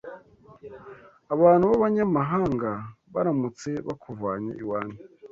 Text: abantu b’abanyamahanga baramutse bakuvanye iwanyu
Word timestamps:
abantu 1.33 1.65
b’abanyamahanga 1.71 2.69
baramutse 3.13 3.69
bakuvanye 3.87 4.51
iwanyu 4.61 4.97